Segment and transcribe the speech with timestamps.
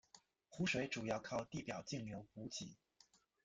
[0.49, 2.75] 湖水主要靠地表径流补给。